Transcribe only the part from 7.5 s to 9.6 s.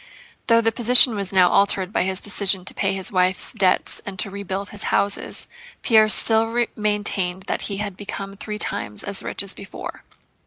he had become three times as rich as